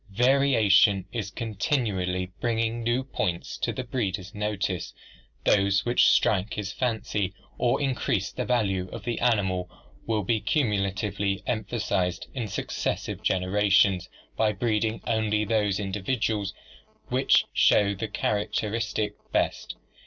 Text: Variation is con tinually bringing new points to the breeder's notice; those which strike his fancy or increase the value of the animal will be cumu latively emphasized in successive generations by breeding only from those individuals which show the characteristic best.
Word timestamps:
Variation 0.17 1.05
is 1.13 1.29
con 1.29 1.53
tinually 1.53 2.31
bringing 2.39 2.81
new 2.81 3.03
points 3.03 3.55
to 3.59 3.71
the 3.71 3.83
breeder's 3.83 4.33
notice; 4.33 4.95
those 5.43 5.85
which 5.85 6.07
strike 6.07 6.55
his 6.55 6.73
fancy 6.73 7.35
or 7.59 7.79
increase 7.79 8.31
the 8.31 8.43
value 8.43 8.89
of 8.91 9.03
the 9.05 9.19
animal 9.19 9.69
will 10.07 10.23
be 10.23 10.41
cumu 10.41 10.79
latively 10.81 11.43
emphasized 11.45 12.25
in 12.33 12.47
successive 12.47 13.21
generations 13.21 14.09
by 14.35 14.51
breeding 14.53 15.01
only 15.05 15.43
from 15.45 15.49
those 15.49 15.79
individuals 15.79 16.55
which 17.09 17.45
show 17.53 17.93
the 17.93 18.07
characteristic 18.07 19.13
best. 19.31 19.75